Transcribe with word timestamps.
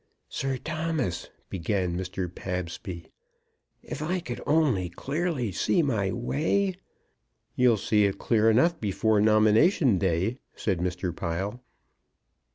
"Sir 0.29 0.57
Thomas," 0.57 1.29
began 1.51 1.95
Mr. 1.95 2.27
Pabsby, 2.33 3.05
"if 3.83 4.01
I 4.01 4.19
could 4.19 4.41
only 4.47 4.89
clearly 4.89 5.51
see 5.51 5.83
my 5.83 6.11
way" 6.11 6.73
"You'll 7.55 7.77
see 7.77 8.05
it 8.05 8.17
clear 8.17 8.49
enough 8.49 8.79
before 8.81 9.21
nomination 9.21 9.99
day," 9.99 10.39
said 10.55 10.79
Mr. 10.79 11.15
Pile. 11.15 11.61